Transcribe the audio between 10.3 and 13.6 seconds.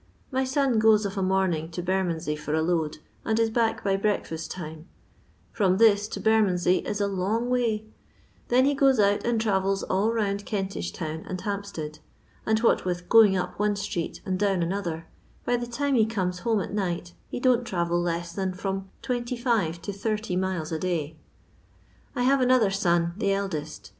Kentish town and Hampstead, and what with going up